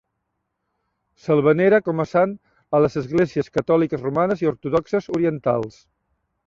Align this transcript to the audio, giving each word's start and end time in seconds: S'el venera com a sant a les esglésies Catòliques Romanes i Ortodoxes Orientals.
S'el 1.25 1.41
venera 1.47 1.79
com 1.89 2.01
a 2.05 2.07
sant 2.13 2.33
a 2.77 2.81
les 2.87 2.97
esglésies 3.03 3.55
Catòliques 3.59 4.05
Romanes 4.09 4.47
i 4.47 4.53
Ortodoxes 4.55 5.11
Orientals. 5.19 5.83